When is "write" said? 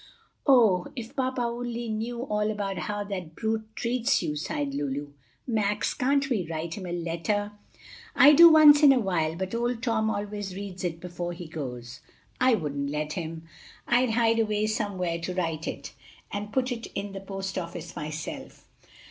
6.49-6.73, 15.35-15.67